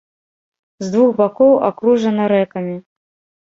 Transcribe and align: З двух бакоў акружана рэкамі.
З 0.85 0.89
двух 0.95 1.11
бакоў 1.19 1.53
акружана 1.69 2.25
рэкамі. 2.35 2.75